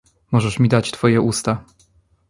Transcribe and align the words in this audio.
"Możesz 0.31 0.59
mi 0.59 0.69
dać 0.69 0.91
twoje 0.91 1.21
usta!" 1.21 1.63